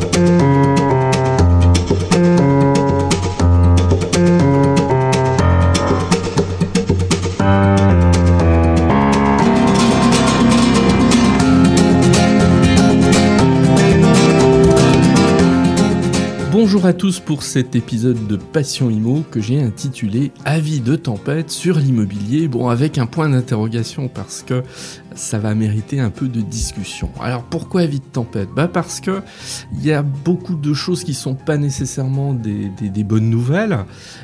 [0.00, 0.37] Thank you.
[16.92, 22.48] Tous pour cet épisode de Passion Imo que j'ai intitulé Avis de tempête sur l'immobilier.
[22.48, 24.62] Bon, avec un point d'interrogation parce que
[25.14, 27.10] ça va mériter un peu de discussion.
[27.20, 28.48] Alors pourquoi avis de tempête?
[28.54, 29.20] Bah parce que
[29.72, 32.70] il y a beaucoup de choses qui sont pas nécessairement des,
[33.04, 33.78] bonnes nouvelles.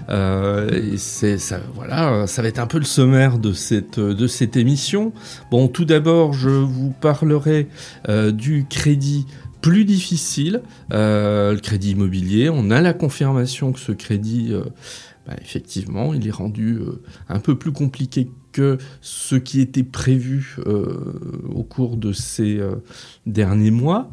[0.08, 4.26] Euh, et c'est ça, voilà, ça va être un peu le sommaire de cette de
[4.26, 5.12] cette émission.
[5.50, 7.68] Bon, tout d'abord, je vous parlerai
[8.08, 9.26] euh, du crédit
[9.64, 10.60] plus difficile,
[10.92, 12.50] euh, le crédit immobilier.
[12.50, 14.60] On a la confirmation que ce crédit, euh,
[15.26, 17.00] bah, effectivement, il est rendu euh,
[17.30, 20.58] un peu plus compliqué que ce qui était prévu
[21.48, 22.60] au cours de ces
[23.26, 24.10] derniers mois.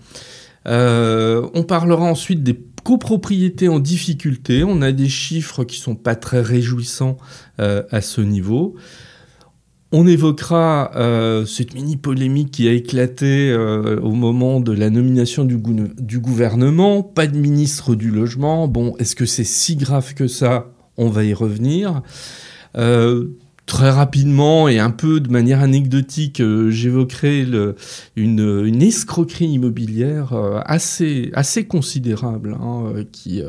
[0.66, 4.63] on parlera ensuite des copropriétés en difficulté.
[4.63, 7.18] On a des chiffres qui sont pas très réjouissants
[7.60, 8.77] à ce niveau.
[9.94, 15.44] On évoquera euh, cette mini polémique qui a éclaté euh, au moment de la nomination
[15.44, 17.04] du, gouvernement.
[17.04, 18.70] Pas de ministre du logement.
[18.70, 20.68] Bon, est-ce que c'est si grave que ça?
[20.96, 22.04] On va y revenir.
[22.78, 23.28] Euh,
[23.72, 27.48] très rapidement et un peu de manière anecdotique, j'évoquerai
[28.18, 30.34] une, escroquerie immobilière
[30.66, 33.41] assez, assez considérable hein, qui,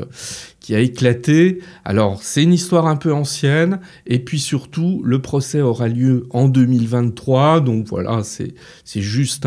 [0.63, 1.59] qui a éclaté.
[1.83, 6.47] Alors, c'est une histoire un peu ancienne, et puis surtout, le procès aura lieu en
[6.47, 8.55] 2023, donc voilà, c'est,
[8.95, 9.45] juste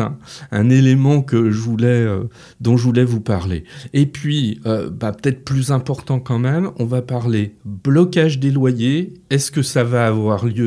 [0.51, 2.25] un, élément que je voulais, euh,
[2.61, 3.63] dont je voulais vous parler.
[3.93, 9.15] Et puis, euh, bah, peut-être plus important quand même, on va parler blocage des loyers,
[9.31, 10.66] est-ce que ça va avoir lieu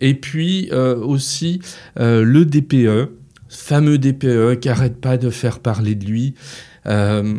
[0.00, 1.60] Et puis euh, aussi
[1.96, 3.12] le DPE,
[3.48, 6.34] fameux DPE qui arrête pas de faire parler de lui.
[6.86, 7.34] Euh,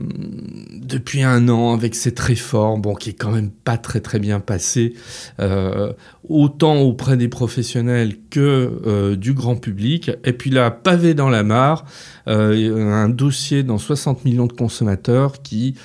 [0.72, 4.40] depuis un an avec cette réforme, bon, qui est quand même pas très très bien
[4.40, 4.94] passée,
[5.42, 5.92] euh,
[6.30, 10.12] autant auprès des professionnels que euh, du grand public.
[10.24, 11.86] Et puis là, pavé dans la mare,
[12.26, 15.76] un dossier dans 60 millions de consommateurs qui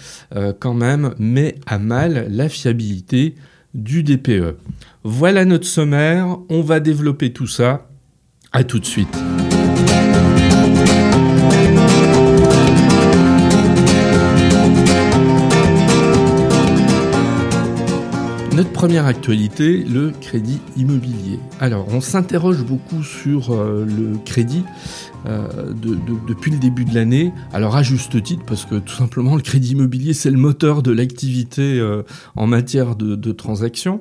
[0.60, 3.34] quand même met à mal la fiabilité
[3.78, 4.56] du DPE.
[5.04, 7.88] Voilà notre sommaire, on va développer tout ça.
[8.52, 9.16] À tout de suite.
[18.58, 21.38] Notre première actualité, le crédit immobilier.
[21.60, 24.64] Alors, on s'interroge beaucoup sur euh, le crédit
[25.26, 25.72] euh,
[26.26, 27.32] depuis le début de l'année.
[27.52, 30.90] Alors, à juste titre, parce que tout simplement, le crédit immobilier, c'est le moteur de
[30.90, 32.02] l'activité euh,
[32.34, 34.00] en matière de, de transactions.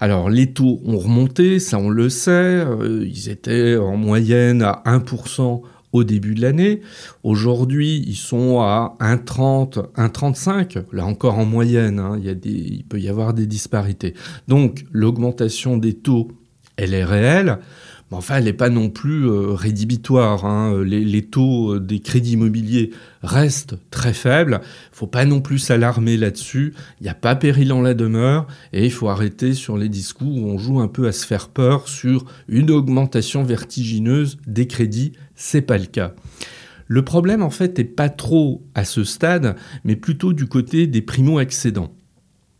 [0.00, 2.64] Alors, les taux ont remonté, ça on le sait.
[3.02, 5.60] ils étaient en moyenne à 1%
[5.92, 6.80] au début de l'année.
[7.22, 12.84] Aujourd'hui, ils sont à 1,30, 1,35, là encore en moyenne, hein, il, y a des,
[12.88, 14.14] peut y avoir des disparités.
[14.48, 16.28] Donc l'augmentation des taux,
[16.76, 17.58] elle est réelle.
[18.12, 20.44] Mais enfin, elle n'est pas non plus euh, rédhibitoire.
[20.44, 20.84] Hein.
[20.84, 22.90] Les, taux euh, des crédits immobiliers
[23.22, 24.60] restent très faibles.
[24.92, 26.74] Il faut pas non plus s'alarmer là-dessus.
[27.00, 28.46] Il n'y a pas péril en la demeure.
[28.74, 31.48] Et il faut arrêter sur les discours où on joue un peu à se faire
[31.48, 35.14] peur sur une augmentation vertigineuse des crédits.
[35.44, 36.14] C'est pas le cas.
[36.86, 41.02] Le problème, en fait, n'est pas trop à ce stade, mais plutôt du côté des
[41.02, 41.92] primo-accédants.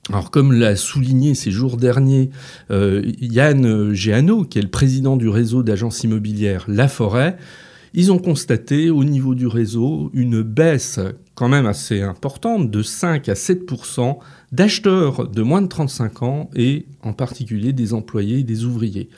[0.09, 2.31] Alors comme l'a souligné ces jours derniers
[2.73, 7.37] euh, Yann Géano, qui est le président du réseau d'agences immobilières La Forêt,
[7.95, 10.99] ils ont constaté au niveau du réseau une baisse
[11.35, 14.19] quand même assez importante de 5 à 7%
[14.51, 19.09] d'acheteurs de moins de 35 ans et en particulier des employés et des ouvriers.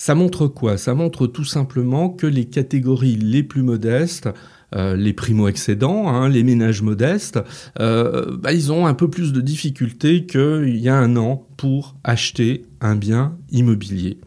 [0.00, 0.78] Ça montre quoi?
[0.78, 4.30] Ça montre tout simplement que les catégories les plus modestes
[4.74, 7.38] euh, les primo-excédents, hein, les ménages modestes,
[7.80, 11.96] euh, bah, ils ont un peu plus de difficultés qu'il y a un an pour
[12.02, 14.18] acheter un bien immobilier.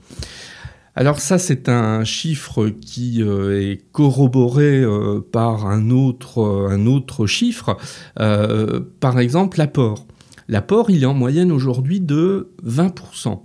[0.94, 4.84] Alors ça, c'est un chiffre qui euh, est corroboré
[5.32, 7.78] par un autre, un autre chiffre,
[8.16, 10.06] par exemple l'apport.
[10.48, 13.42] L'apport, il est en moyenne aujourd'hui de 20%.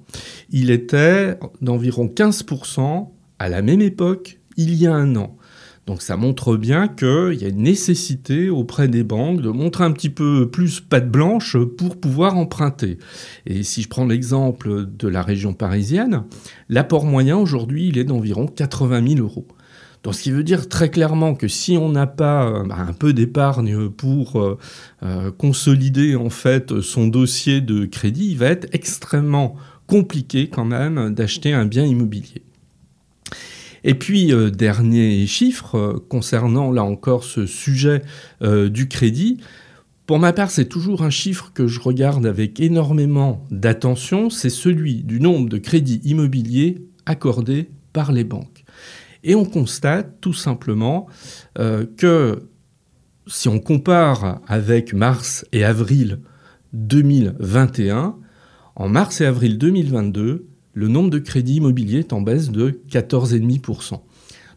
[0.50, 3.08] Il était d'environ 15%
[3.38, 5.36] à la même époque il y a un an.
[5.86, 9.92] Donc ça montre bien qu'il y a une nécessité auprès des banques de montrer un
[9.92, 12.98] petit peu plus patte blanche pour pouvoir emprunter.
[13.46, 16.24] Et si je prends l'exemple de la région parisienne,
[16.68, 19.48] l'apport moyen aujourd'hui, il est d'environ 80 000 euros.
[20.02, 22.92] Donc, ce qui veut dire très clairement que si on n'a pas euh, bah, un
[22.92, 24.58] peu d'épargne pour euh,
[25.02, 29.56] euh, consolider en fait son dossier de crédit, il va être extrêmement
[29.86, 32.42] compliqué quand même d'acheter un bien immobilier.
[33.84, 38.02] Et puis, dernier chiffre concernant là encore ce sujet
[38.42, 39.38] du crédit.
[40.04, 45.04] Pour ma part, c'est toujours un chiffre que je regarde avec énormément d'attention, c'est celui
[45.04, 48.57] du nombre de crédits immobiliers accordés par les banques.
[49.28, 51.06] Et on constate tout simplement
[51.54, 52.48] que
[53.28, 56.20] si on compare avec mars et avril
[56.72, 58.16] 2021,
[58.74, 64.00] en mars et avril 2022, le nombre de crédits immobiliers est en baisse de 14,5%.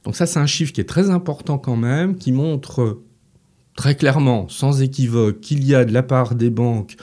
[0.04, 3.02] Donc ça, c'est un chiffre qui est très important quand même, qui montre
[3.76, 6.96] très clairement, sans équivoque, qu'il y a de la part des banques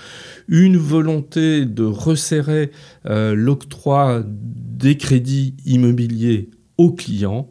[0.46, 2.70] une volonté de resserrer
[3.06, 7.48] euh, l'octroi des crédits immobiliers aux clients.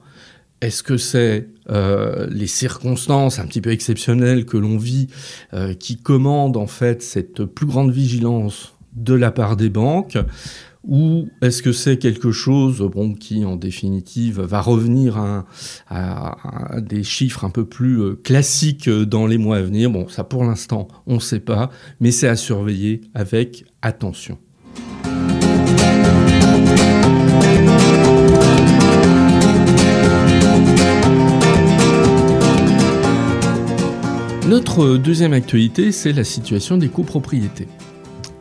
[0.60, 5.08] Est-ce que c'est euh, les circonstances un petit peu exceptionnelles que l'on vit
[5.54, 10.18] euh, qui commandent en fait cette plus grande vigilance de la part des banques?
[10.84, 15.18] Ou est-ce que c'est quelque chose bon, qui, en définitive, va revenir
[15.90, 19.92] à, des chiffres un peu plus euh, classiques dans les mois à venir?
[19.92, 21.70] Bon, ça pour l'instant, on ne sait pas,
[22.00, 24.40] mais c'est à surveiller avec attention.
[34.48, 37.68] Notre deuxième actualité, c'est la situation des copropriétés.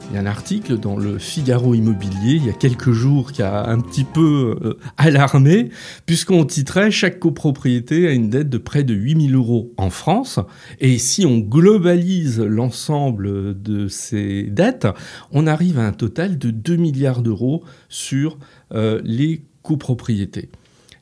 [0.08, 3.42] Il y a un article dans le Figaro Immobilier il y a quelques jours qui
[3.42, 5.70] a un petit peu euh, alarmé,
[6.06, 10.38] puisqu'on titrait Chaque copropriété a une dette de près de 8000 euros en France.
[10.78, 14.86] Et si on globalise l'ensemble de ces dettes,
[15.32, 18.38] on arrive à un total de 2 milliards d'euros sur
[18.72, 20.50] euh, les copropriétés.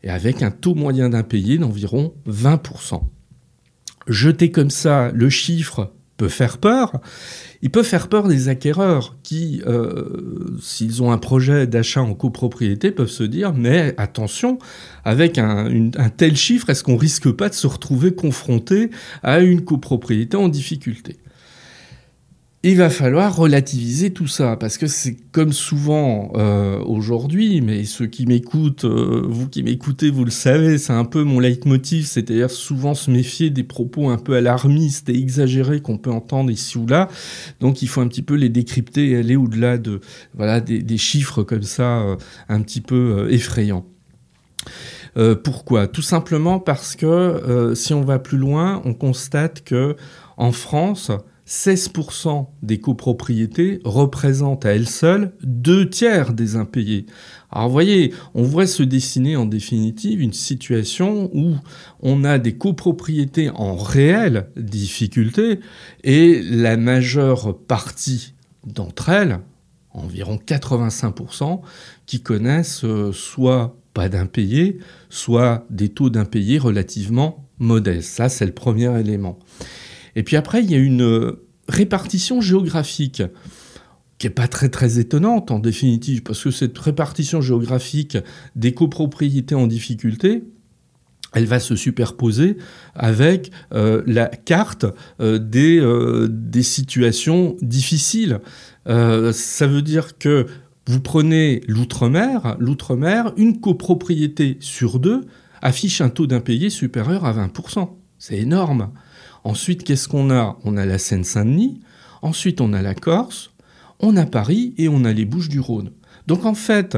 [0.03, 3.03] Et avec un taux moyen d'impayé d'environ 20%.
[4.06, 7.01] Jeter comme ça le chiffre peut faire peur.
[7.62, 12.91] Il peut faire peur des acquéreurs qui, euh, s'ils ont un projet d'achat en copropriété,
[12.91, 14.59] peuvent se dire mais attention,
[15.05, 18.91] avec un, tel chiffre, est-ce qu'on risque pas de se retrouver confronté
[19.23, 21.17] à une copropriété en difficulté?
[22.70, 28.06] Il va falloir relativiser tout ça, parce que c'est comme souvent euh, aujourd'hui, mais ceux
[28.06, 32.50] qui m'écoutent, euh, vous qui m'écoutez, vous le savez, c'est un peu mon leitmotiv, c'est-à-dire
[32.50, 36.87] souvent se méfier des propos un peu alarmistes et exagérés qu'on peut entendre ici ou
[36.87, 37.08] là.
[37.61, 40.00] Donc il faut un petit peu les décrypter et aller au-delà de
[40.34, 42.17] voilà des, chiffres comme ça euh,
[42.49, 43.84] un petit peu effrayants.
[45.44, 45.87] pourquoi?
[45.87, 49.96] Tout simplement parce que si on va plus loin, on constate que
[50.38, 51.10] en France,
[51.46, 57.06] 16% des copropriétés représentent à elles seules deux tiers des impayés.
[57.50, 61.55] Alors vous voyez, on voit se dessiner en définitive une situation où
[62.00, 65.61] on a des copropriétés en réelle difficulté
[66.02, 68.35] et la majeure partie
[68.67, 69.38] d'entre elles,
[69.91, 71.61] environ 85%,
[72.06, 74.79] qui connaissent euh, soit pas d'impayés,
[75.11, 78.11] soit des taux d'impayés relativement modestes.
[78.11, 79.38] Ça, c'est le premier élément.
[80.16, 83.22] Et puis après, il y a une euh, répartition géographique
[84.19, 88.16] qui est pas très très étonnante en définitive, parce que cette répartition géographique
[88.55, 90.44] des copropriétés en difficulté,
[91.32, 92.58] elle va se superposer
[92.94, 94.87] avec euh, la carte
[95.20, 95.82] euh, des,
[96.31, 98.38] des, situations difficiles.
[98.87, 100.46] ça veut dire que
[100.87, 105.22] vous prenez l'outre-mer, l'outre-mer, une copropriété sur deux
[105.64, 107.88] affiche un taux d'impayé supérieur à 20%.
[108.19, 108.90] C'est énorme.
[109.44, 110.58] Ensuite, qu'est-ce qu'on a?
[110.64, 111.81] On a la Seine-Saint-Denis,
[112.22, 113.53] ensuite on a la Corse,
[114.01, 115.91] on a Paris et on a les Bouches du Rhône.
[116.27, 116.96] Donc en fait,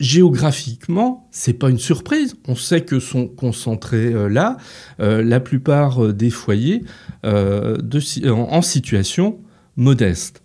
[0.00, 2.36] géographiquement, c'est pas une surprise.
[2.46, 4.56] On sait que sont concentrés euh, là
[5.00, 6.84] euh, la plupart euh, des foyers
[7.24, 9.38] en situation
[9.76, 10.42] modeste.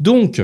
[0.00, 0.42] Donc,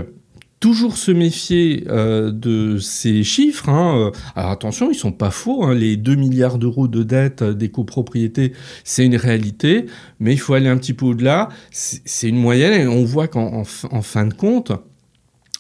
[0.65, 3.69] toujours se méfier euh, de ces chiffres.
[3.69, 4.13] Hein.
[4.35, 5.63] Alors attention, ils sont pas faux.
[5.63, 5.75] Hein.
[5.75, 9.85] Les 2 milliards d'euros de dette des copropriétés, c'est une réalité,
[10.21, 11.51] mais il faut aller un petit peu au-delà.
[11.71, 14.73] C'est une moyenne et on voit qu'en fin de compte,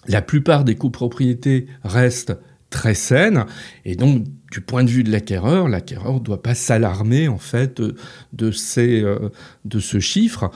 [0.08, 2.38] la plupart des copropriétés restent
[2.70, 3.44] très saines
[3.84, 7.82] et donc du point de vue de l'acquéreur, l'acquéreur ne doit pas s'alarmer en fait
[8.32, 9.28] de, ces, euh,
[9.66, 10.50] de ce chiffre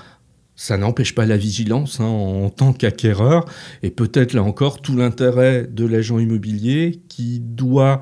[0.58, 3.44] ça n'empêche pas la vigilance hein, en tant qu'acquéreur,
[3.84, 8.00] et peut-être là encore tout l'intérêt de l'agent immobilier qui doit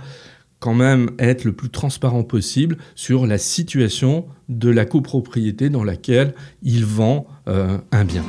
[0.58, 6.34] quand même être le plus transparent possible sur la situation de la copropriété dans laquelle
[6.62, 8.24] il vend euh, un bien.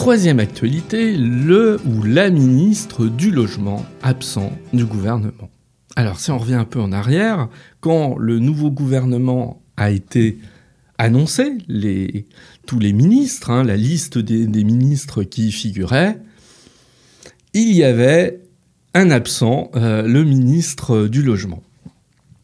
[0.00, 5.50] Troisième actualité, le ou la ministre du Logement absent du gouvernement.
[5.94, 10.38] Alors si on revient un peu en arrière, quand le nouveau gouvernement a été
[10.96, 11.58] annoncé
[12.66, 16.18] tous les ministres, hein, la liste des, ministres qui y figuraient,
[17.52, 18.40] il y avait
[18.94, 21.62] un absent, euh, le ministre du Logement.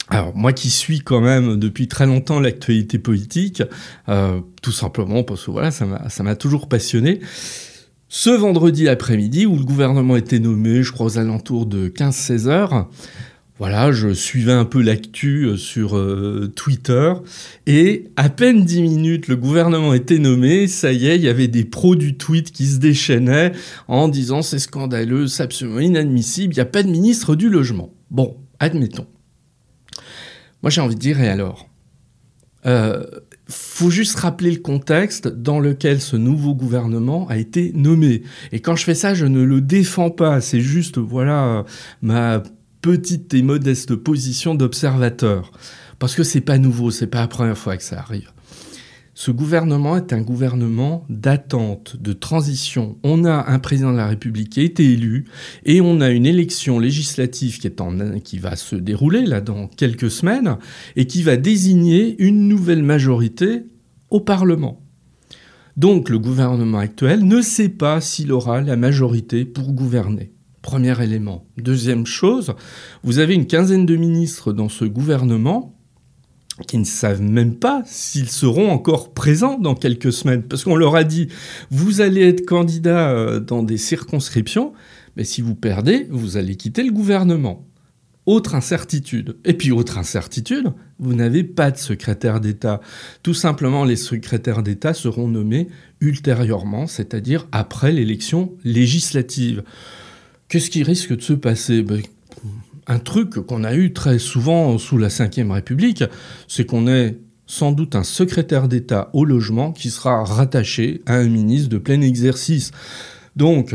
[0.09, 3.63] Alors moi qui suis quand même depuis très longtemps l'actualité politique,
[4.09, 5.87] euh, tout simplement parce que voilà, ça
[6.23, 7.21] m'a toujours passionné.
[8.09, 12.89] Ce vendredi après-midi, où le gouvernement était nommé, je crois aux alentours de 15-16 heures,
[13.59, 17.15] voilà, je suivais un peu l'actu euh, sur euh, Twitter
[17.67, 21.49] et à peine 10 minutes, le gouvernement était nommé, ça y est, il y avait
[21.49, 23.53] des pros du tweet qui se déchaînaient
[23.89, 27.95] en disant c'est scandaleux, c'est absolument inadmissible, il n'y a pas de ministre du logement.
[28.11, 29.07] Bon, admettons.
[30.67, 31.69] Moi j'ai envie de dire et alors
[32.67, 33.05] euh,
[33.49, 38.25] faut juste rappeler le contexte dans lequel ce nouveau gouvernement a été nommé.
[38.51, 40.41] Et quand je fais ça, je ne le défends pas.
[40.41, 41.65] C'est juste, voilà,
[42.03, 42.43] ma
[42.83, 45.53] petite et modeste position d'observateur.
[46.01, 48.33] Parce que c'est pas nouveau, c'est pas la première fois que ça arrive.
[49.19, 52.99] Ce gouvernement est un gouvernement d'attente, de transition.
[53.03, 55.25] On a un président de la République qui a été élu
[55.65, 60.59] et on a une élection législative qui, va se dérouler là dans quelques semaines
[60.97, 63.63] et qui va désigner une nouvelle majorité
[64.11, 64.83] au Parlement.
[65.79, 70.35] Donc le gouvernement actuel ne sait pas s'il aura la majorité pour gouverner.
[70.61, 71.47] Premier élément.
[71.57, 72.53] Deuxième chose,
[73.03, 75.76] vous avez une quinzaine de ministres dans ce gouvernement
[76.67, 80.43] qui ne savent même pas s'ils seront encore présents dans quelques semaines.
[80.43, 81.29] Parce qu'on leur a dit,
[81.71, 84.73] vous allez être candidat euh, dans des circonscriptions,
[85.17, 87.67] mais si vous perdez, vous allez quitter le gouvernement.
[88.25, 89.37] Autre incertitude.
[89.45, 92.81] Et puis autre incertitude, vous n'avez pas de secrétaire d'État.
[93.23, 95.69] Tout simplement, les secrétaires d'État seront nommés
[96.01, 99.63] ultérieurement, c'est-à-dire après l'élection législative.
[100.49, 101.83] Qu'est-ce qui risque de se passer?
[101.83, 102.03] Ben,
[102.87, 106.05] un truc qu'on a eu très souvent sous la Ve République,
[106.49, 111.29] c'est qu'on ait sans doute un secrétaire d'État au logement qui sera rattaché à un
[111.29, 112.73] ministre de plein exercice.
[113.37, 113.75] Donc,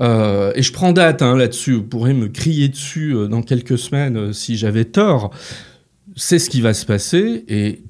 [0.00, 3.78] euh, et je prends date hein, là-dessus, vous pourrez me crier dessus euh, dans quelques
[3.78, 5.30] semaines euh, si j'avais tort,
[6.14, 7.82] c'est ce qui va se passer, et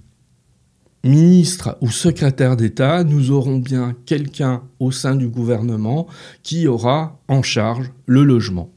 [1.05, 6.07] ministre ou secrétaire d'État, nous aurons bien quelqu'un au sein du gouvernement
[6.43, 8.71] qui aura en charge le logement.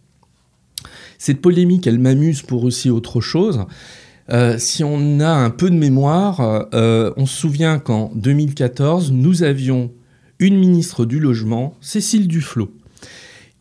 [1.21, 3.67] Cette polémique, elle m'amuse pour aussi autre chose.
[4.31, 9.43] Euh, si on a un peu de mémoire, euh, on se souvient qu'en 2014, nous
[9.43, 9.91] avions
[10.39, 12.71] une ministre du Logement, Cécile Duflot,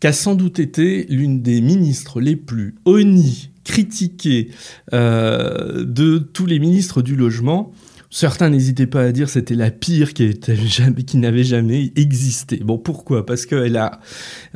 [0.01, 4.49] qui a sans doute été l'une des ministres les plus honnies, critiquées
[4.95, 7.73] euh, de tous les ministres du Logement.
[8.13, 10.39] Certains n'hésitaient pas à dire c'était la pire qui,
[11.07, 12.57] qui n'avait jamais existé.
[12.57, 13.25] Bon, pourquoi?
[13.25, 14.01] Parce qu'elle a,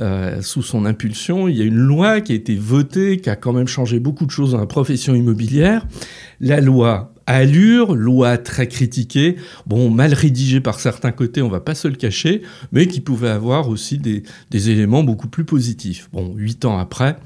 [0.01, 3.37] euh, sous son impulsion, il y a une loi qui a été votée, qui a
[3.37, 5.87] quand même changé beaucoup de choses dans la profession immobilière.
[6.41, 11.75] La loi Allure, loi très critiquée, bon, mal rédigée par certains côtés, on va pas
[11.75, 16.09] se le cacher, mais qui pouvait avoir aussi des, éléments beaucoup plus positifs.
[16.13, 17.17] Bon, huit ans après,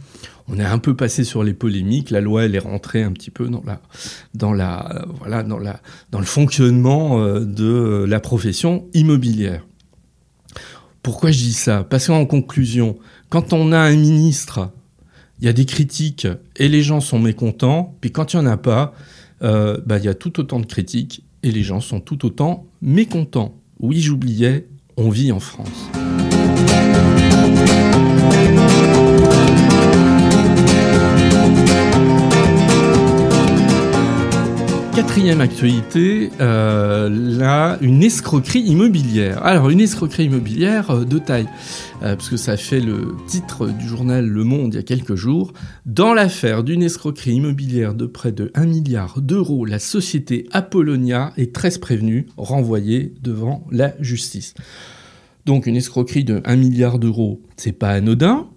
[0.47, 2.11] on est un peu passé sur les polémiques.
[2.11, 3.81] La loi, elle est rentrée un petit peu dans la,
[4.35, 9.67] dans la, voilà, dans la, dans le fonctionnement euh, de la profession immobilière.
[11.03, 11.85] Pourquoi je dis ça?
[11.85, 12.99] Parce qu'en conclusion,
[13.31, 14.71] quand on a un ministre,
[15.41, 16.27] il y a des critiques
[16.57, 17.97] et les gens sont mécontents.
[18.01, 18.95] Puis quand il n'y en a pas,
[19.43, 22.67] euh, bah, il y a tout autant de critiques et les gens sont tout autant
[22.83, 23.55] mécontents.
[23.81, 24.67] Oui, j'oubliais,
[24.97, 25.89] on vit en France.
[34.99, 39.47] Quatrième actualité, euh, une escroquerie immobilière.
[39.47, 41.47] Alors, une escroquerie immobilière euh, de taille,
[42.03, 45.15] euh, parce que ça fait le titre du journal Le Monde il y a quelques
[45.15, 45.53] jours.
[45.87, 51.55] Dans l'affaire d'une escroquerie immobilière de près de 1 milliard d'euros, la société Apollonia est
[51.55, 54.55] très prévenue, renvoyée devant la justice.
[55.47, 58.49] Donc, une escroquerie de 1 milliard d'euros, c'est pas anodin.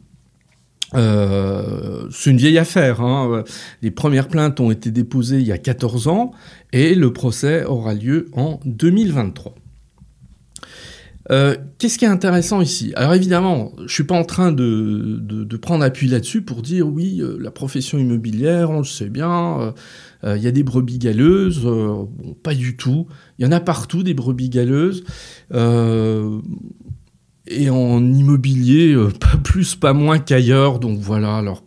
[0.94, 3.02] Euh, c'est une vieille affaire.
[3.02, 3.44] Hein.
[3.82, 6.32] Les premières plaintes ont été déposées il y a 14 ans
[6.74, 9.56] et le procès aura lieu en 2023.
[11.30, 12.92] Euh, qu'est-ce qui est intéressant ici?
[12.96, 17.22] Alors évidemment, je suis pas en train de, de, prendre appui là-dessus pour dire oui,
[17.22, 19.74] euh, la profession immobilière, on le sait bien,
[20.24, 21.62] il y a des brebis galeuses.
[21.62, 22.10] bon,
[22.44, 23.08] pas du tout.
[23.38, 25.04] Il y en a partout des brebis galeuses
[27.52, 30.80] et en immobilier, euh, pas plus, pas moins qu'ailleurs.
[30.80, 31.64] Donc voilà, alors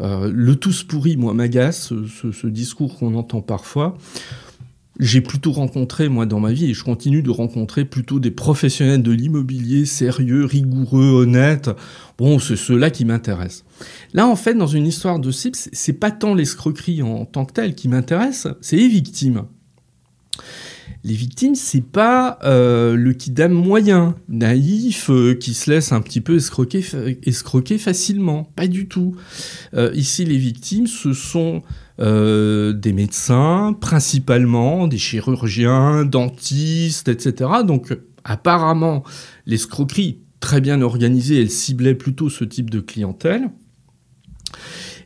[0.00, 1.92] euh, le tous pourri, moi, m'agace,
[2.32, 3.96] ce, discours qu'on entend parfois.
[4.98, 9.02] J'ai plutôt rencontré, moi, dans ma vie, et je continue de rencontrer plutôt des professionnels
[9.02, 11.68] de l'immobilier sérieux, rigoureux, honnêtes.
[12.16, 13.64] Bon, c'est ceux-là qui m'intéressent.
[14.14, 17.52] Là, en fait, dans une histoire de CIPS, c'est pas tant l'escroquerie en tant que
[17.52, 19.42] telle qui m'intéresse, c'est les victimes.
[21.04, 26.20] Les victimes, c'est pas euh, le kidam moyen, naïf, euh, qui se laisse un petit
[26.20, 28.50] peu escroquer, facilement.
[28.56, 29.14] Pas du tout.
[29.74, 31.62] Euh, ici, les victimes, ce sont
[31.98, 37.50] des médecins, principalement, des chirurgiens, dentistes, etc.
[37.66, 39.02] Donc, apparemment,
[39.46, 43.48] l'escroquerie, très bien organisée, elle ciblait plutôt ce type de clientèle.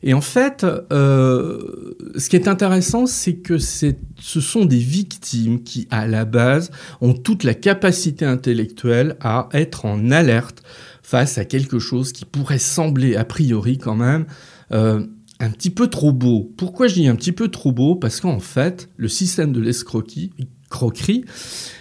[0.03, 3.95] Et en fait, euh, ce qui est intéressant, c'est que ce
[4.41, 10.11] sont des victimes qui, à la base, ont toute la capacité intellectuelle à être en
[10.11, 10.63] alerte
[11.03, 14.27] face à quelque chose qui pourrait sembler, a priori quand même,
[14.73, 15.05] euh,
[15.39, 16.51] un petit peu trop beau.
[16.57, 17.97] Pourquoi je dis un petit peu trop beau?
[17.97, 21.25] Parce qu'en fait, le système de l'escroquerie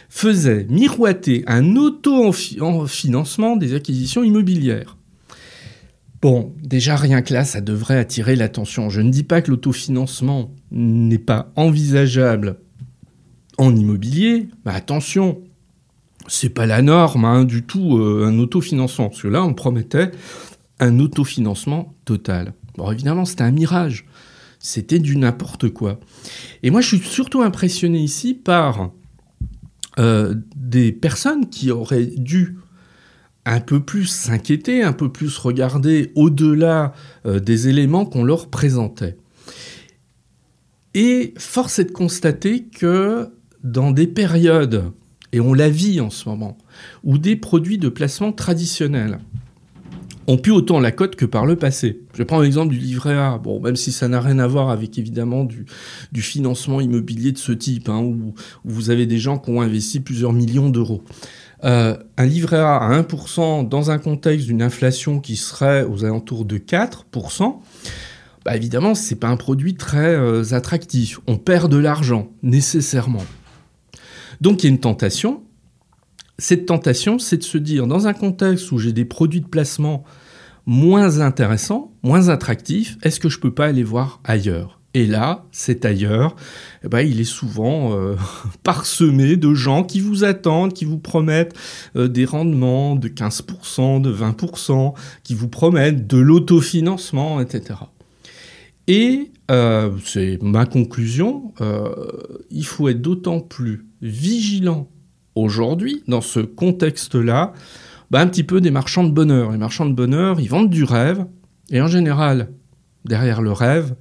[0.10, 4.98] faisait miroiter un auto-financement des acquisitions immobilières.
[6.22, 8.90] Bon, déjà rien que là, ça devrait attirer l'attention.
[8.90, 12.58] Je ne dis pas que l'autofinancement n'est pas envisageable
[13.58, 15.42] en immobilier, attention,
[16.28, 20.12] c'est pas la norme hein, du tout euh, un autofinancement, parce que là on promettait
[20.80, 22.54] un autofinancement total.
[22.78, 24.06] Bon, évidemment, c'était un mirage,
[24.60, 26.00] c'était du n'importe quoi.
[26.64, 28.92] Et moi, je suis surtout impressionné ici par
[29.98, 32.58] euh, des personnes qui auraient dû
[33.53, 36.94] un peu plus s'inquiéter, un peu plus regarder au-delà
[37.25, 39.18] euh, des éléments qu'on leur présentait.
[40.94, 43.29] Et force est de constater que
[43.63, 44.91] dans des périodes,
[45.32, 46.58] et on la vit en ce moment,
[47.03, 49.20] où des produits de placement traditionnels
[50.27, 52.01] ont pu autant la cote que par le passé.
[52.13, 55.44] Je prends l'exemple du livret A, même si ça n'a rien à voir avec évidemment
[55.44, 55.65] du,
[56.22, 60.34] financement immobilier de ce type, hein, où, vous avez des gens qui ont investi plusieurs
[60.34, 61.03] millions d'euros.
[61.66, 66.46] Euh, un livret A à 1% dans un contexte d'une inflation qui serait aux alentours
[66.46, 67.60] de 4%,
[68.46, 71.20] bah évidemment, ce n'est pas un produit très euh, attractif.
[71.28, 73.25] On perd de l'argent, nécessairement.
[74.39, 75.44] Donc il y a une tentation.
[76.38, 80.06] Cette tentation, c'est de se dire, dans un contexte où j'ai des produits de placement
[80.66, 84.79] moins intéressants, moins attractifs, est-ce que je ne peux pas aller voir ailleurs?
[84.96, 86.36] Et là, c'est ailleurs,
[86.84, 88.15] eh ben, il est souvent euh,
[88.63, 91.56] parsemé de gens qui vous attendent, qui vous promettent
[91.95, 97.80] euh, des rendements de 15%, de 20%, qui vous promettent de l'autofinancement, etc.
[98.88, 101.54] Et euh, c'est ma conclusion,
[102.49, 104.89] il faut être d'autant plus vigilant
[105.36, 107.54] aujourd'hui, dans ce contexte-là,
[108.10, 109.52] bah, un petit peu des marchands de bonheur.
[109.52, 111.28] Les marchands de bonheur, ils vendent du rêve,
[111.69, 112.49] et en général,
[113.06, 113.93] derrière le rêve,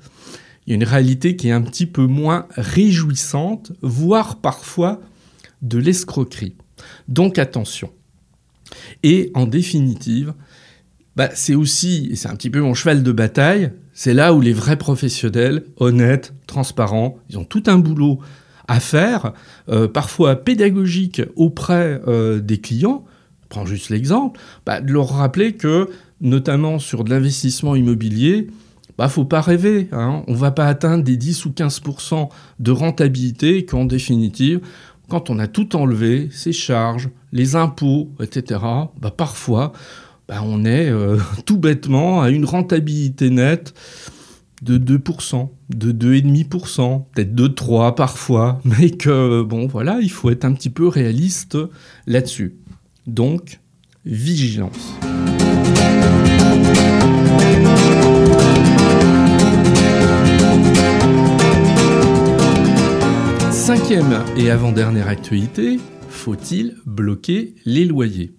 [0.68, 5.00] il y a une réalité qui est un petit peu moins réjouissante, voire parfois
[5.62, 6.56] de l'escroquerie.
[7.08, 7.90] Donc attention.
[9.02, 10.34] Et en définitive,
[11.16, 14.42] bah, c'est aussi, et c'est un petit peu mon cheval de bataille, c'est là où
[14.42, 18.18] les vrais professionnels, honnêtes, transparents, ils ont tout un boulot
[18.68, 19.32] à faire,
[19.70, 23.06] euh, parfois pédagogique auprès euh, des clients.
[23.40, 25.88] Je prends juste l'exemple, bah, de leur rappeler que,
[26.20, 28.48] notamment sur de l'investissement immobilier,
[28.98, 29.88] bah faut pas rêver.
[29.92, 30.24] Hein.
[30.26, 34.60] On va pas atteindre des 10 ou 15% de rentabilité qu'en définitive,
[35.08, 38.60] quand on a tout enlevé, ces charges, les impôts, etc.,
[39.00, 39.72] bah parfois,
[40.28, 43.72] bah on est euh, tout bêtement à une rentabilité nette
[44.62, 50.44] de 2%, de 2,5%, peut-être de 3 parfois, mais que, bon, voilà, il faut être
[50.44, 51.56] un petit peu réaliste
[52.06, 52.56] là-dessus.
[53.06, 53.60] Donc,
[54.04, 54.94] vigilance.
[63.68, 65.78] Cinquième et avant-dernière actualité,
[66.08, 68.32] faut-il bloquer les loyers?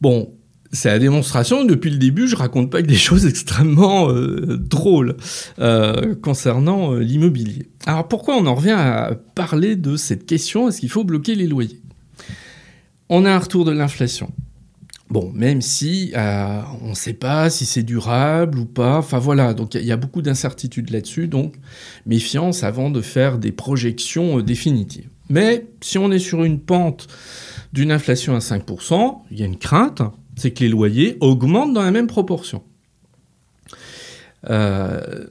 [0.00, 0.32] Bon,
[0.70, 1.64] c'est la démonstration.
[1.64, 5.16] Depuis le début, je raconte pas que des choses extrêmement euh, drôles
[5.58, 7.68] euh, concernant euh, l'immobilier.
[7.84, 10.68] Alors pourquoi on en revient à parler de cette question?
[10.68, 11.82] Est-ce qu'il faut bloquer les loyers?
[13.08, 14.30] On a un retour de l'inflation.
[15.14, 18.98] Bon, même si euh, on ne sait pas si c'est durable ou pas.
[18.98, 21.28] Enfin voilà, donc il y, a beaucoup d'incertitudes là-dessus.
[21.28, 21.54] Donc
[22.04, 25.08] méfiance avant de faire des projections euh, définitives.
[25.28, 27.06] Mais si on est sur une pente
[27.72, 30.02] d'une inflation à 5%, il y a une crainte,
[30.34, 32.64] c'est que les loyers augmentent dans la même proportion.
[34.50, 35.28] Euh,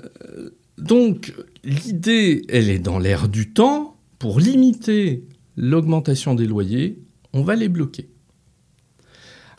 [0.78, 1.34] donc
[1.66, 3.98] l'idée, elle est dans l'air du temps.
[4.18, 5.26] Pour limiter
[5.58, 7.00] l'augmentation des loyers,
[7.34, 8.08] on va les bloquer.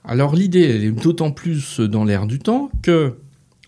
[0.05, 3.15] Alors l'idée, est d'autant plus dans l'air du temps que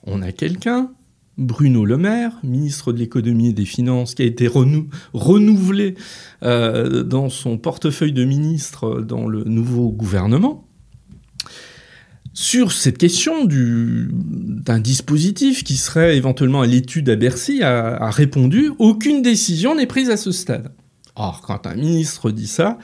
[0.07, 0.91] on a quelqu'un,
[1.39, 4.49] Bruno Le Maire, ministre de l'économie et des finances, qui a été
[5.13, 5.95] renouvelé
[6.43, 10.69] euh, dans son portefeuille de ministre dans le nouveau gouvernement.
[12.35, 19.23] Sur cette question d'un dispositif qui serait éventuellement à l'étude à Bercy, a répondu aucune
[19.23, 20.71] décision n'est prise à ce stade.
[21.17, 22.79] Or, quand un ministre dit ça,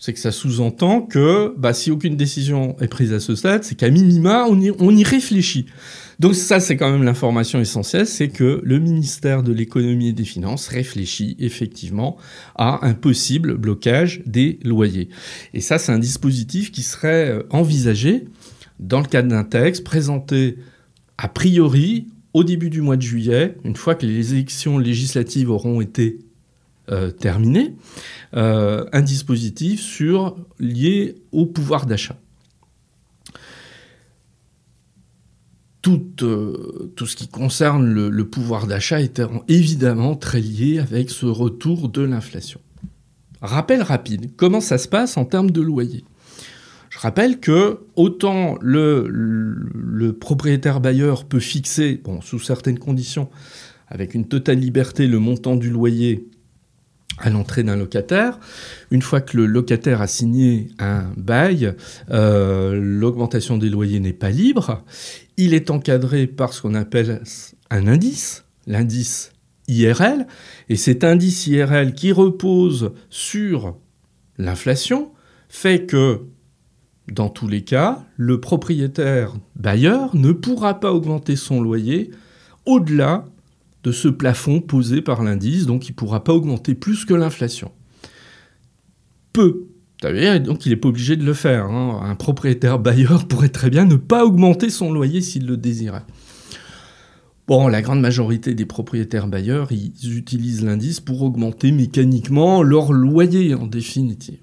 [0.00, 3.74] c'est que ça sous-entend que bah, si aucune décision est prise à ce stade, c'est
[3.74, 5.66] qu'à minima, on y, on y réfléchit.
[6.18, 10.24] Donc ça, c'est quand même l'information essentielle, c'est que le ministère de l'économie et des
[10.24, 12.16] finances réfléchit effectivement
[12.56, 15.10] à un possible blocage des loyers.
[15.52, 18.24] Et ça, c'est un dispositif qui serait euh, envisagé
[18.78, 20.56] dans le cadre d'un texte présenté
[21.18, 25.82] a priori au début du mois de juillet, une fois que les élections législatives auront
[25.82, 26.20] été
[26.90, 27.76] euh, terminées,
[28.34, 32.16] euh, un dispositif sur, lié au pouvoir d'achat.
[35.82, 41.26] Tout, euh, tout, ce qui concerne le, pouvoir d'achat est évidemment très lié avec ce
[41.26, 42.60] retour de l'inflation.
[43.40, 46.04] Rappel rapide, comment ça se passe en termes de loyer?
[46.88, 53.30] Je rappelle que autant le, le propriétaire bailleur peut fixer, bon, sous certaines conditions,
[53.86, 56.26] avec une totale liberté, le montant du loyer
[57.20, 58.38] à l'entrée d'un locataire.
[58.90, 61.74] Une fois que le locataire a signé un bail,
[62.10, 64.84] euh, l'augmentation des loyers n'est pas libre.
[65.36, 67.22] Il est encadré par ce qu'on appelle
[67.70, 69.32] un indice, l'indice
[69.68, 70.26] IRL,
[70.68, 73.76] et cet indice IRL qui repose sur
[74.38, 75.12] l'inflation
[75.48, 76.22] fait que,
[77.12, 82.10] dans tous les cas, le propriétaire bailleur ne pourra pas augmenter son loyer
[82.66, 83.24] au-delà
[83.84, 87.72] de ce plafond posé par l'indice, donc il ne pourra pas augmenter plus que l'inflation.
[89.32, 89.66] Peu.
[90.02, 91.66] Donc il n'est pas obligé de le faire.
[91.66, 92.00] Hein.
[92.02, 96.04] Un propriétaire bailleur pourrait très bien ne pas augmenter son loyer s'il le désirait.
[97.46, 103.54] Bon, la grande majorité des propriétaires bailleurs, ils utilisent l'indice pour augmenter mécaniquement leur loyer
[103.54, 104.38] en définitive.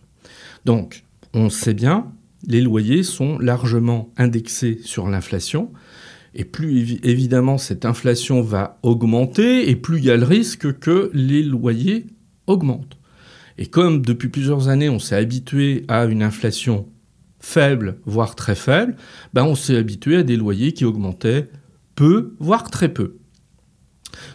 [0.65, 2.11] Donc, on sait bien,
[2.45, 5.71] les loyers sont largement indexés sur l'inflation.
[6.39, 11.09] Et plus évidemment cette inflation va augmenter, et plus il y a le risque que
[11.13, 12.05] les loyers
[12.45, 12.97] augmentent.
[13.57, 16.87] Et comme depuis plusieurs années on s'est habitué à une inflation
[17.39, 18.95] faible, voire très faible,
[19.33, 21.49] ben on s'est habitué à des loyers qui augmentaient
[21.95, 23.17] peu, voire très peu.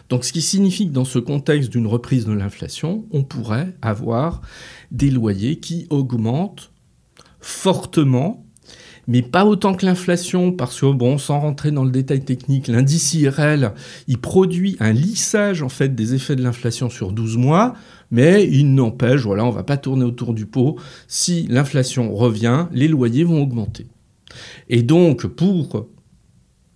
[0.09, 4.41] Donc ce qui signifie que dans ce contexte d'une reprise de l'inflation, on pourrait avoir
[4.91, 6.71] des loyers qui augmentent
[7.39, 8.42] fortement
[9.07, 13.13] mais pas autant que l'inflation, parce que, bon, sans rentrer dans le détail technique, l'indice
[13.13, 13.73] IRL,
[14.07, 17.75] il produit un lissage, en fait, des effets de l'inflation sur 12 mois,
[18.11, 22.87] mais il n'empêche, voilà, on va pas tourner autour du pot, si l'inflation revient, les
[22.87, 23.87] loyers vont augmenter.
[24.69, 25.87] Et donc, pour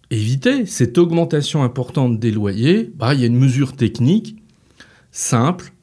[0.10, 4.38] éviter cette augmentation importante des loyers, bah, il y a une mesure technique
[5.12, 5.74] simple,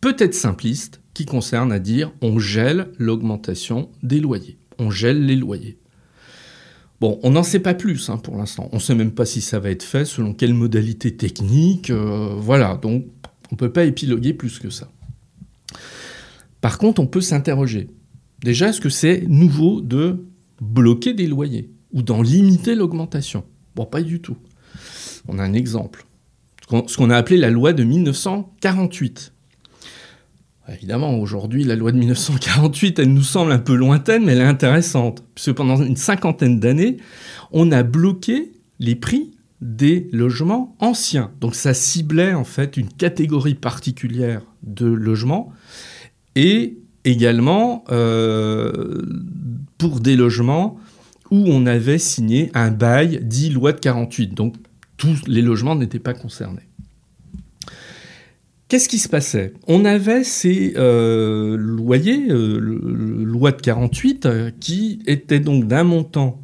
[0.00, 5.78] peut-être simpliste, qui concerne à dire on gèle l'augmentation des loyers on gèle les loyers.
[7.00, 8.68] Bon, on n'en sait pas plus hein, pour l'instant.
[8.72, 11.90] On ne sait même pas si ça va être fait, selon quelle modalité technique.
[11.90, 13.06] Euh, voilà, donc
[13.50, 14.90] on ne peut pas épiloguer plus que ça.
[16.60, 17.88] Par contre, on peut s'interroger.
[18.42, 20.26] Déjà, est-ce que c'est nouveau de
[20.60, 23.44] bloquer des loyers ou d'en limiter l'augmentation?
[23.76, 24.36] Bon, pas du tout.
[25.28, 26.04] On a un exemple.
[26.86, 29.32] Ce qu'on a appelé la loi de 1948.
[30.72, 34.44] Évidemment, aujourd'hui, la loi de 1948, elle nous semble un peu lointaine, mais elle est
[34.44, 35.24] intéressante.
[35.34, 36.98] Puisque pendant une cinquantaine d'années,
[37.52, 41.30] on a bloqué les prix des logements anciens.
[41.40, 45.52] Donc ça ciblait en fait une catégorie particulière de logements
[46.36, 49.02] et également euh,
[49.78, 50.78] pour des logements
[51.30, 54.34] où on avait signé un bail dit loi de 48.
[54.34, 54.54] Donc
[54.96, 56.67] tous les logements n'étaient pas concernés.
[58.68, 59.54] Qu'est-ce qui se passait?
[59.66, 66.42] On avait ces euh, loyers, euh, loi de 48, euh, qui étaient donc d'un montant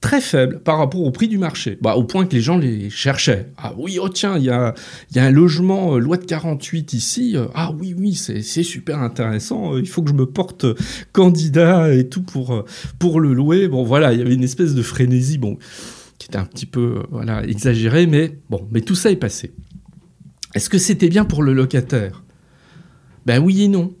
[0.00, 2.90] très faible par rapport au prix du marché, bah, au point que les gens les
[2.90, 3.50] cherchaient.
[3.56, 4.74] Ah oui, oh tiens, il y a,
[5.16, 7.34] un logement loi de 48 ici.
[7.54, 9.76] ah oui, oui, c'est super intéressant.
[9.76, 10.64] il faut que je me porte
[11.10, 12.64] candidat et tout pour,
[13.00, 13.66] pour le louer.
[13.66, 15.58] Bon, voilà, il y avait une espèce de frénésie, bon,
[16.18, 19.50] qui était un petit peu voilà, exagérée, mais bon, mais tout ça est passé.
[20.54, 22.22] Est-ce que c'était bien pour le locataire?
[23.24, 23.94] Ben oui et non.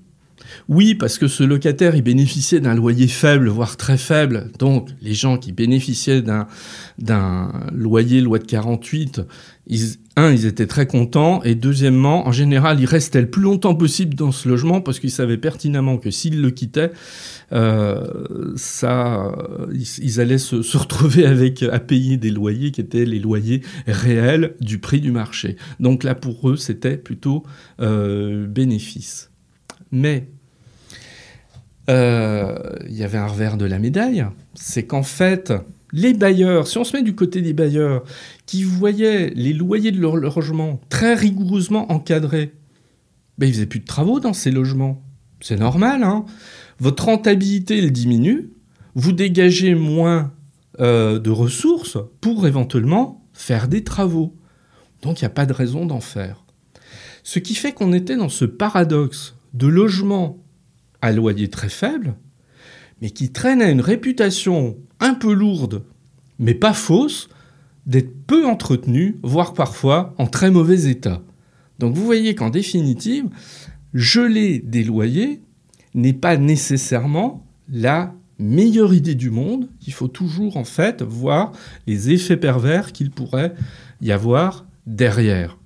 [0.68, 4.50] Oui, parce que ce locataire, il bénéficiait d'un loyer faible, voire très faible.
[4.58, 9.22] Donc, les gens qui bénéficiaient d'un loyer loi de 48,
[10.16, 11.42] un, ils étaient très contents.
[11.42, 15.10] Et deuxièmement, en général, ils restaient le plus longtemps possible dans ce logement parce qu'ils
[15.10, 16.92] savaient pertinemment que s'ils le quittaient,
[17.52, 19.32] euh, ça,
[19.72, 24.78] ils, allaient se, retrouver avec à payer des loyers qui étaient les loyers réels du
[24.78, 25.56] prix du marché.
[25.80, 27.44] Donc là, pour eux, c'était plutôt
[27.80, 29.30] euh, bénéfice.
[29.92, 30.28] Mais
[31.90, 32.56] euh,
[32.88, 35.52] il y avait un revers de la médaille, c'est qu'en fait,
[35.92, 38.04] les bailleurs, si on se met du côté des bailleurs,
[38.46, 42.52] qui voyaient les loyers de leur logement très rigoureusement encadrés
[43.38, 45.02] ben, ils faisaient plus de travaux dans ces logements.
[45.40, 46.24] C'est normal, hein
[46.78, 48.50] Votre rentabilité, elle diminue,
[48.94, 50.32] vous dégagez moins
[50.80, 54.36] euh, de ressources pour éventuellement faire des travaux.
[55.02, 56.44] Donc il n'y a pas de raison d'en faire.
[57.22, 60.41] Ce qui fait qu'on était dans ce paradoxe de logement
[61.10, 62.14] loyer très faible,
[63.00, 65.82] mais qui traîne à une réputation un peu lourde,
[66.38, 67.28] mais pas fausse,
[67.86, 71.20] d'être peu entretenu, voire parfois en très mauvais état.
[71.80, 73.28] Donc vous voyez qu'en définitive,
[73.92, 75.40] geler des loyers
[75.94, 79.68] n'est pas nécessairement la meilleure idée du monde.
[79.86, 81.52] Il faut toujours en fait voir
[81.86, 83.54] les effets pervers qu'il pourrait
[84.00, 85.58] y avoir derrière.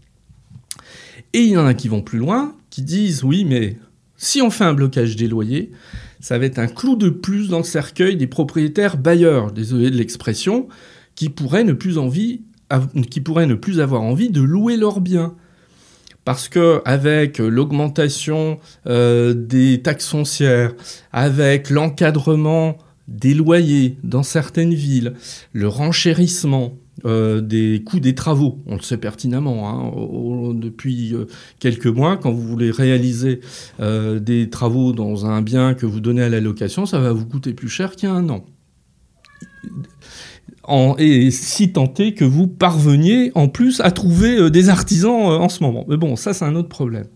[1.33, 3.77] Et il y en a qui vont plus loin, qui disent oui, mais
[4.17, 5.71] si on fait un blocage des loyers,
[6.21, 9.97] ça va être un clou de plus dans le cercueil des propriétaires bailleurs, désolé de
[9.97, 10.69] l'expression,
[11.15, 11.99] qui pourraient ne plus
[13.81, 15.35] avoir envie de louer leurs biens.
[16.25, 20.75] Parce que avec l'augmentation euh, des taxes foncières,
[21.13, 25.15] avec l'encadrement des loyers dans certaines villes,
[25.53, 31.27] le renchérissement euh, des coûts des travaux, on le sait pertinemment, hein, depuis euh,
[31.59, 33.41] quelques mois, quand vous voulez réaliser
[33.79, 37.53] des travaux dans un bien que vous donnez à la location, ça va vous coûter
[37.53, 38.45] plus cher qu'il y a un an
[40.99, 45.49] et si est que vous parveniez en plus à trouver euh, des artisans euh, en
[45.49, 45.85] ce moment.
[45.89, 47.07] Mais bon, ça c'est un autre problème.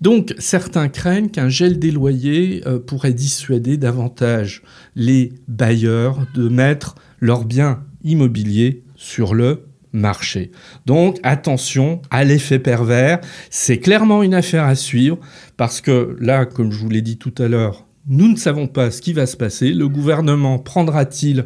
[0.00, 4.62] Donc certains craignent qu'un gel des loyers euh, pourrait dissuader davantage
[4.96, 10.50] les bailleurs de mettre leurs biens immobiliers sur le marché.
[10.86, 15.18] Donc attention à l'effet pervers, c'est clairement une affaire à suivre
[15.56, 18.90] parce que là, comme je vous l'ai dit tout à l'heure, nous ne savons pas
[18.90, 19.72] ce qui va se passer.
[19.72, 21.44] Le gouvernement prendra-t-il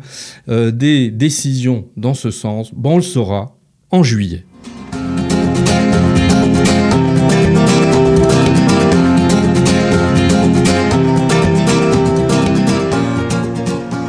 [0.49, 2.73] euh, des décisions dans ce sens?
[2.73, 3.59] Bon, on le saura
[3.91, 4.45] en juillet.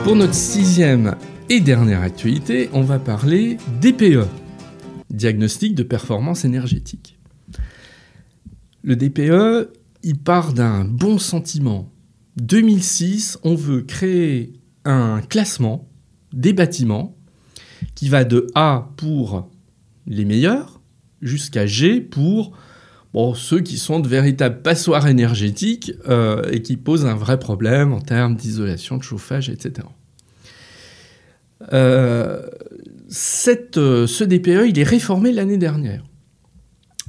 [0.03, 1.15] Pour notre sixième
[1.49, 4.25] et dernière actualité, on va parler DPE,
[5.11, 7.19] diagnostic de performance énergétique.
[8.83, 9.71] Le DPE,
[10.03, 11.91] il part d'un bon sentiment,
[12.37, 14.53] 2006, on veut créer
[14.85, 15.87] un classement
[16.33, 17.15] des bâtiments
[17.93, 19.49] qui va de A pour
[20.07, 20.81] les meilleurs
[21.21, 22.57] jusqu'à G pour
[23.35, 28.01] ceux qui sont de véritables passoires énergétiques euh, et qui posent un vrai problème en
[28.01, 29.87] termes d'isolation, de chauffage, etc.
[31.73, 32.41] Euh,
[33.77, 36.03] euh, ce DPE, il est réformé l'année dernière.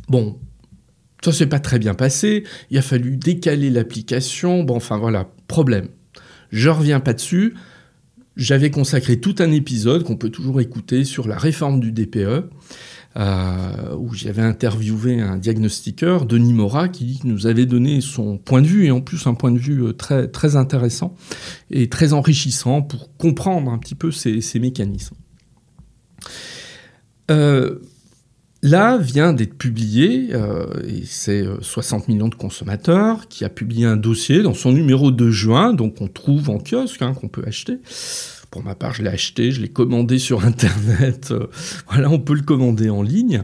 [0.09, 0.39] Bon,
[1.25, 5.89] ça s'est pas très bien passé, il a fallu décaler l'application, bon enfin voilà, problème.
[6.51, 7.55] Je reviens pas dessus.
[8.37, 12.51] J'avais consacré tout un épisode qu'on peut toujours écouter sur la réforme du DPE,
[13.16, 18.87] où j'avais interviewé un diagnostiqueur, Denis Mora, qui nous avait donné son point de vue,
[18.87, 21.14] et en plus un point de vue euh, très, très intéressant
[21.70, 25.16] et très enrichissant pour comprendre un petit peu ces, mécanismes.
[27.31, 27.81] Euh,
[28.62, 33.87] Là vient d'être publié, euh, et c'est 60 euh, millions de consommateurs, qui a publié
[33.87, 37.44] un dossier dans son numéro de juin, donc on trouve en kiosque, hein, qu'on peut
[37.46, 37.79] acheter.
[38.51, 41.29] Pour ma part, je l'ai acheté, je l'ai commandé sur Internet.
[41.31, 41.47] Euh,
[41.89, 43.43] voilà, on peut le commander en ligne.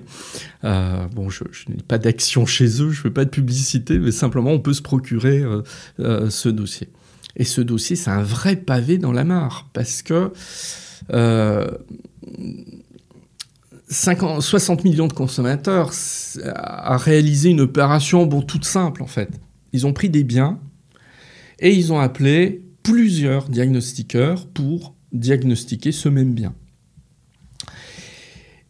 [0.63, 4.51] bon, je, n'ai pas d'action chez eux, je ne fais pas de publicité, mais simplement
[4.51, 5.43] on peut se procurer
[5.99, 6.89] ce dossier.
[7.37, 10.31] Et ce dossier, c'est un vrai pavé dans la mare, parce que
[13.93, 15.93] 60 millions de consommateurs
[16.45, 19.29] a réalisé une opération bon, toute simple en fait.
[19.73, 20.59] Ils ont pris des biens
[21.59, 26.55] et ils ont appelé plusieurs diagnostiqueurs pour diagnostiquer ce même bien.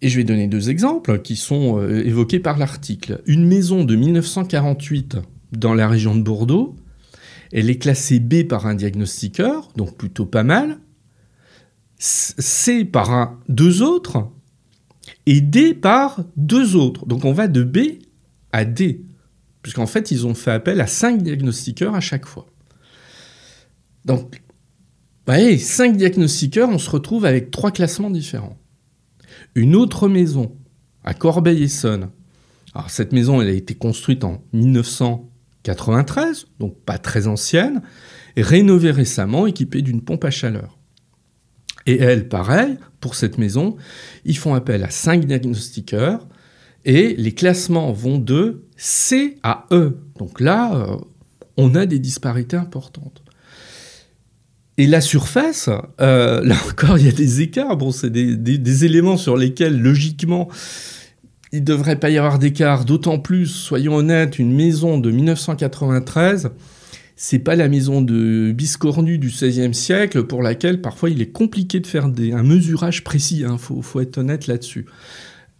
[0.01, 3.23] Et je vais donner deux exemples qui sont euh, évoqués par l'article.
[3.27, 5.19] Une maison de 1948
[5.53, 6.77] dans la région de Bordeaux,
[7.53, 10.79] elle est classée B par un diagnostiqueur, donc plutôt pas mal.
[11.99, 14.29] C par un, deux autres,
[15.27, 17.07] et D par deux autres.
[17.07, 17.79] Donc on va de B
[18.51, 19.05] à D,
[19.63, 22.47] puisqu'en fait ils ont fait appel à cinq diagnostiqueurs à chaque fois.
[24.05, 24.43] Donc,
[25.27, 28.59] voyez, cinq diagnostiqueurs, on se retrouve avec trois classements différents.
[29.55, 30.57] Une autre maison,
[31.05, 32.11] à Corbeil-Essonne.
[32.75, 37.83] Alors cette maison, elle a été construite en 1993, donc pas très ancienne,
[38.37, 40.79] rénovée récemment, équipée d'une pompe à chaleur.
[41.87, 43.77] Et elle, pareil, pour cette maison,
[44.25, 46.27] ils font appel à cinq diagnostiqueurs
[46.85, 49.99] et les classements vont de C à E.
[50.19, 50.97] Donc là, euh,
[51.57, 53.22] on a des disparités importantes.
[54.79, 55.69] Et la surface,
[56.01, 57.77] euh, là encore, il y a des écarts.
[57.93, 60.49] C'est des, éléments sur lesquels, logiquement,
[61.53, 66.51] il ne devrait pas y avoir d'écart, d'autant plus, soyons honnêtes, une maison de 1993,
[67.15, 71.79] c'est pas la maison de Biscornu du XVIe siècle pour laquelle parfois il est compliqué
[71.79, 74.87] de faire un mesurage précis, il hein, faut, être honnête là-dessus.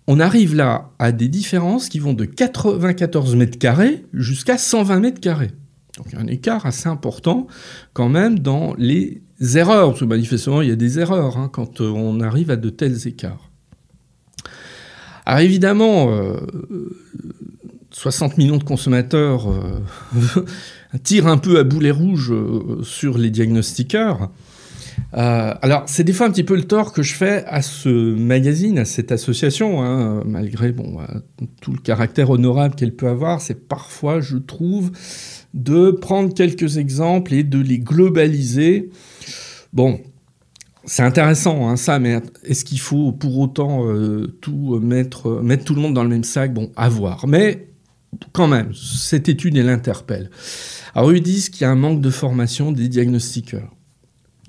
[0.07, 5.21] On arrive là à des différences qui vont de 94 mètres carrés jusqu'à 120 mètres
[5.21, 5.53] carrés.
[5.97, 7.47] Donc il y a un écart assez important
[7.93, 9.23] quand même dans les
[9.57, 12.71] erreurs, parce que manifestement il y a des erreurs hein, quand on arrive à de
[12.71, 13.51] tels écarts.
[15.25, 16.09] Alors évidemment,
[17.91, 20.45] 60 euh, millions de consommateurs euh,
[21.03, 24.31] tirent un peu à boulet rouge euh, sur les diagnostiqueurs.
[25.13, 28.79] alors, c'est des fois un petit peu le tort que je fais à ce magazine,
[28.79, 30.99] à cette association, hein, malgré bon,
[31.61, 34.91] tout le caractère honorable qu'elle peut avoir, c'est parfois, je trouve,
[35.55, 38.91] de prendre quelques exemples et de les globaliser.
[39.73, 40.01] Bon,
[40.85, 45.81] c'est intéressant, hein, ça, mais est-ce qu'il faut pour autant euh, tout mettre, tout le
[45.81, 46.53] monde dans le même sac?
[46.53, 47.27] Bon, à voir.
[47.27, 47.69] Mais
[48.33, 50.31] quand même, cette étude, elle interpelle.
[50.95, 53.71] Alors, ils disent qu'il y a un manque de formation des diagnostiqueurs.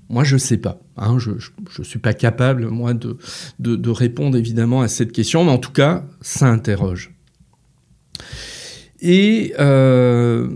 [0.09, 0.79] Moi, je ne sais pas.
[0.97, 3.17] Hein, je ne suis pas capable, moi, de,
[3.59, 7.15] de, répondre évidemment à cette question, mais en tout cas, ça interroge.
[9.01, 10.47] Et euh,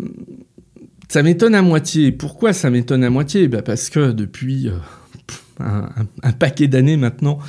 [1.10, 2.12] ça m'étonne à moitié.
[2.12, 3.48] Pourquoi ça m'étonne à moitié?
[3.48, 4.68] Ben Parce que depuis...
[4.68, 4.78] Euh,
[5.60, 7.40] un, paquet d'années maintenant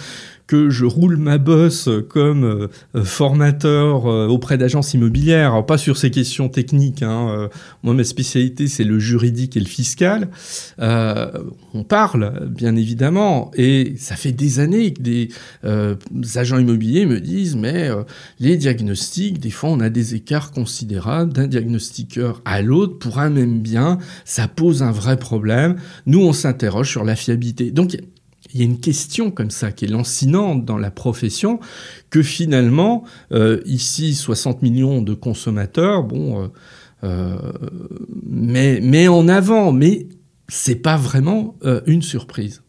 [0.48, 5.98] que je roule ma bosse comme euh, formateur euh, auprès d'agences immobilières, Alors, pas sur
[5.98, 7.02] ces questions techniques.
[7.02, 7.48] Hein, euh,
[7.82, 10.30] moi, ma spécialité, c'est le juridique et le fiscal.
[10.78, 15.28] on parle, bien évidemment, et ça fait des années que des
[16.38, 17.90] agents immobiliers me disent, mais
[18.40, 23.28] les diagnostics, des fois, on a des écarts considérables d'un diagnostiqueur à l'autre pour un
[23.28, 23.98] même bien.
[24.24, 25.76] Ça pose un vrai problème.
[26.06, 27.70] Nous, on s'interroge sur la fiabilité.
[27.70, 27.98] Donc,
[28.52, 31.60] il y a une question comme ça qui est lancinante dans la profession
[32.10, 36.48] que finalement, euh, ici, 60 millions de consommateurs, bon, euh,
[37.04, 37.52] euh,
[38.26, 40.08] mais, en avant, mais
[40.48, 41.56] c'est pas vraiment
[41.86, 42.62] une surprise.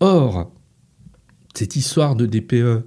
[0.00, 0.52] Or,
[1.54, 2.84] cette histoire de DPE,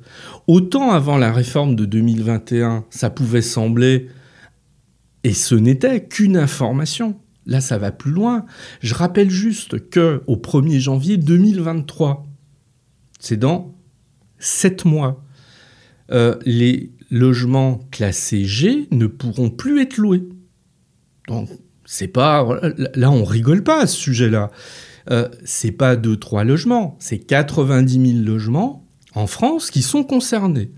[0.48, 4.10] autant avant la réforme de 2021, ça pouvait sembler,
[5.24, 7.16] et ce n'était qu'une information,
[7.50, 8.46] Là, ça va plus loin.
[8.80, 12.28] Je rappelle juste que au 1er janvier 2023,
[13.20, 13.76] c'est dans
[14.38, 15.26] 7 mois,
[16.12, 20.30] euh, les logements classés G ne pourront plus être loués.
[21.28, 21.50] Donc,
[21.86, 22.48] c'est pas.
[22.94, 24.52] Là, on rigole pas à ce sujet-là.
[25.10, 28.86] Euh, c'est pas 2-3 logements, c'est 90 000 logements
[29.16, 30.72] en France qui sont concernés.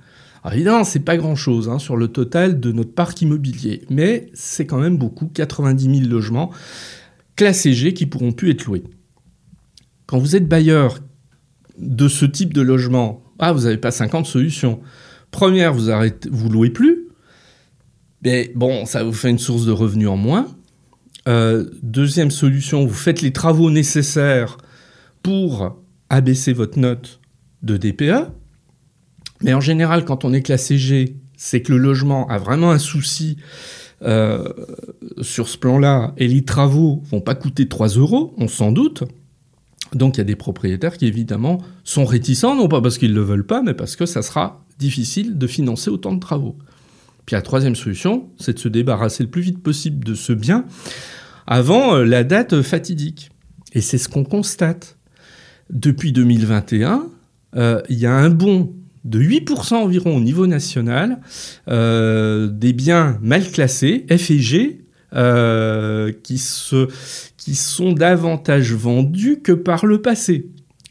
[0.44, 4.66] Alors évidemment, c'est pas grand-chose hein, sur le total de notre parc immobilier, mais c'est
[4.66, 6.52] quand même beaucoup, 90 000 logements
[7.36, 8.84] classés G qui pourront plus être loués.
[10.08, 11.00] Quand vous êtes bailleur
[11.78, 14.82] de ce type de logement, ah, vous n'avez pas 50 solutions.
[15.32, 17.08] Première, vous arrêtez, vous louez plus.
[18.24, 20.48] Mais bon, ça vous fait une source de revenus en moins.
[21.28, 24.58] Euh, deuxième solution, vous faites les travaux nécessaires
[25.24, 27.20] pour abaisser votre note
[27.64, 28.28] de DPE.
[29.42, 32.78] Mais en général, quand on est classé G, c'est que le logement a vraiment un
[32.78, 33.38] souci
[34.04, 34.48] euh,
[35.22, 39.04] sur ce plan-là, et les travaux vont pas coûter 3 euros, on s'en doute.
[39.94, 43.16] Donc il y a des propriétaires qui évidemment sont réticents, non pas parce qu'ils ne
[43.16, 46.58] le veulent pas, mais parce que ça sera difficile de financer autant de travaux.
[47.26, 50.66] Puis la troisième solution, c'est de se débarrasser le plus vite possible de ce bien
[51.46, 53.30] avant euh, la date fatidique.
[53.74, 54.98] Et c'est ce qu'on constate.
[55.70, 57.08] Depuis 2021,
[57.56, 61.20] euh, il y a un bond de 8% environ au niveau national
[61.68, 64.32] euh, des biens mal classés, F
[65.14, 70.48] euh, qui, sont davantage vendus que par le passé.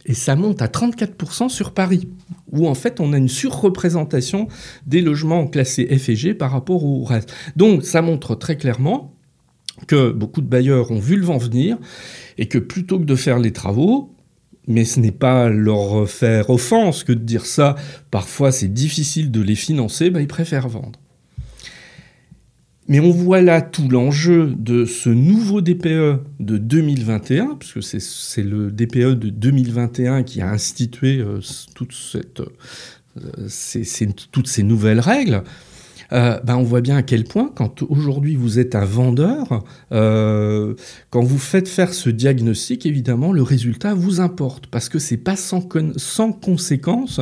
[0.06, 2.08] Et ça monte à 34% sur Paris,
[2.50, 4.48] où en fait on a une surreprésentation
[4.86, 7.32] des logements classés F par rapport au reste.
[7.56, 9.14] Donc ça montre très clairement
[9.86, 11.78] que beaucoup de bailleurs ont vu le vent venir
[12.38, 14.14] et que plutôt que de faire les travaux,
[14.70, 17.74] mais ce n'est pas leur faire offense que de dire ça.
[18.10, 20.98] Parfois, c'est difficile de les financer, bah, ils préfèrent vendre.
[22.88, 28.72] Mais on voit là tout l'enjeu de ce nouveau DPE de 2021, puisque c'est le
[28.72, 31.40] DPE de 2021 qui a institué euh,
[31.80, 33.48] euh,
[34.32, 35.44] toutes ces nouvelles règles.
[36.12, 40.74] Euh, ben on voit bien à quel point, quand aujourd'hui vous êtes un vendeur, euh,
[41.10, 45.36] quand vous faites faire ce diagnostic, évidemment, le résultat vous importe, parce que c'est pas
[45.36, 45.60] sans,
[46.32, 47.20] conséquence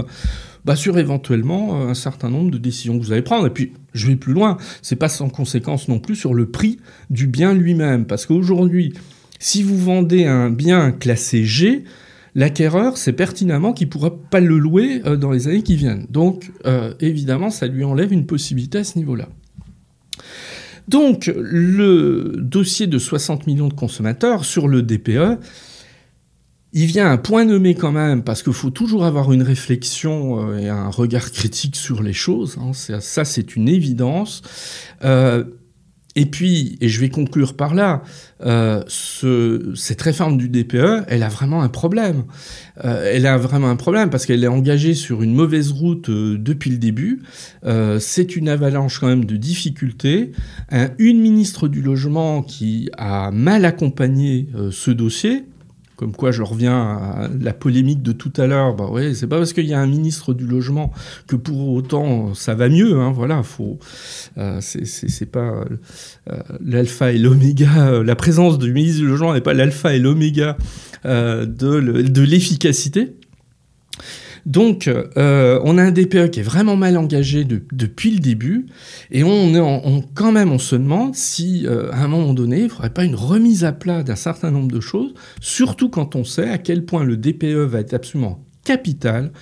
[0.65, 3.47] bah, sur éventuellement euh, un certain nombre de décisions que vous allez prendre.
[3.47, 6.79] Et puis, je vais plus loin, c'est pas sans conséquence non plus sur le prix
[7.11, 8.95] du bien lui-même, parce qu'aujourd'hui,
[9.39, 11.85] si vous vendez un bien classé G,
[12.39, 16.07] l'acquéreur sait pertinemment qu'il ne pourra pas le louer euh, dans les années qui viennent.
[16.09, 19.29] Donc, euh, évidemment, ça lui enlève une possibilité à ce niveau-là.
[20.87, 25.41] Donc, le dossier de 60 millions de consommateurs sur le DPE,
[26.73, 30.53] il vient à un point nommé quand même, parce qu'il faut toujours avoir une réflexion
[30.53, 32.57] euh, et un regard critique sur les choses.
[32.61, 32.73] Hein.
[32.73, 34.43] ça, c'est une évidence.
[36.19, 38.03] Et puis, et je vais conclure par là,
[38.45, 42.25] euh, cette réforme du DPE, elle a vraiment un problème.
[42.85, 46.37] Euh, elle a vraiment un problème parce qu'elle est engagée sur une mauvaise route euh,
[46.37, 47.23] depuis le début.
[48.01, 50.33] c'est une avalanche quand même de difficultés.
[50.99, 55.45] une ministre du Logement qui a mal accompagné ce dossier,
[55.99, 58.77] comme quoi je reviens à la polémique de tout à l'heure.
[58.77, 60.93] Bah ouais, c'est pas parce qu'il y a un ministre du logement
[61.27, 63.01] que pour autant ça va mieux.
[63.01, 63.81] Hein, voilà, faut.
[64.39, 65.65] Euh, c'est pas
[66.31, 67.89] euh, l'alpha et l'oméga.
[67.89, 70.57] Euh, la présence du ministre du logement n'est pas l'alpha et l'oméga
[71.05, 73.17] euh, de, de l'efficacité.
[74.49, 78.65] Donc, euh, on a un DPE qui est vraiment mal engagé depuis le début,
[79.11, 82.69] et on, quand même, on se demande si, euh, à un moment donné, il ne
[82.69, 86.49] faudrait pas une remise à plat d'un certain nombre de choses, surtout quand on sait
[86.49, 89.33] à quel point le DPE va être absolument capital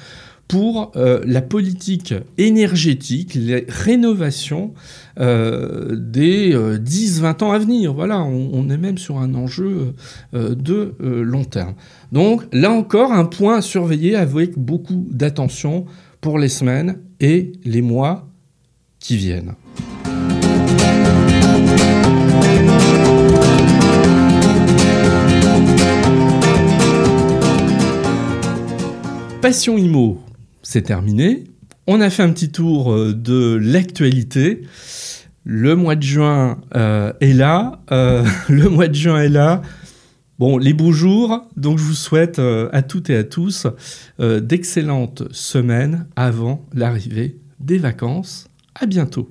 [0.49, 4.75] pour euh, la politique énergétique, les rénovations
[5.19, 7.93] euh, des 10-20 ans à venir.
[7.95, 9.95] Voilà, on, est même sur un enjeu
[10.33, 11.75] de long terme.
[12.13, 15.87] Donc là encore, un point à surveiller avec beaucoup d'attention
[16.21, 18.29] pour les semaines et les mois
[18.99, 19.55] qui viennent.
[29.47, 30.19] Passion Imo,
[30.67, 31.45] c'est terminé.
[31.87, 34.62] On a fait un petit tour euh, de l'actualité.
[35.45, 37.81] Le mois de juin euh, est là.
[37.93, 39.62] Euh, le mois de juin est là.
[40.41, 43.67] Bon, les beaux jours, donc je vous souhaite à toutes et à tous
[44.19, 48.47] d'excellentes semaines avant l'arrivée des vacances.
[48.75, 49.31] À bientôt.